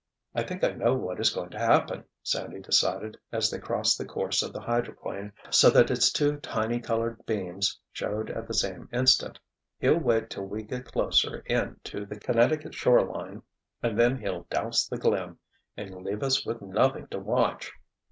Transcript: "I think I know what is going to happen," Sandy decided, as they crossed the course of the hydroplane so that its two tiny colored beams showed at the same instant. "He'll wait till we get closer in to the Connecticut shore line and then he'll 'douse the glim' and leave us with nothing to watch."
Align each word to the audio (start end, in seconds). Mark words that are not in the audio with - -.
"I 0.33 0.41
think 0.41 0.63
I 0.63 0.71
know 0.71 0.95
what 0.95 1.19
is 1.19 1.29
going 1.29 1.51
to 1.51 1.59
happen," 1.59 2.05
Sandy 2.23 2.59
decided, 2.59 3.19
as 3.31 3.51
they 3.51 3.59
crossed 3.59 3.99
the 3.99 4.05
course 4.07 4.41
of 4.41 4.51
the 4.51 4.59
hydroplane 4.61 5.31
so 5.51 5.69
that 5.69 5.91
its 5.91 6.11
two 6.11 6.37
tiny 6.37 6.79
colored 6.79 7.23
beams 7.27 7.77
showed 7.91 8.31
at 8.31 8.47
the 8.47 8.53
same 8.55 8.89
instant. 8.91 9.37
"He'll 9.77 9.99
wait 9.99 10.31
till 10.31 10.45
we 10.47 10.63
get 10.63 10.85
closer 10.85 11.43
in 11.45 11.79
to 11.83 12.07
the 12.07 12.19
Connecticut 12.19 12.73
shore 12.73 13.05
line 13.05 13.43
and 13.83 13.95
then 13.95 14.17
he'll 14.17 14.45
'douse 14.49 14.87
the 14.87 14.97
glim' 14.97 15.37
and 15.77 15.93
leave 16.03 16.23
us 16.23 16.47
with 16.47 16.63
nothing 16.63 17.05
to 17.11 17.19
watch." 17.19 17.71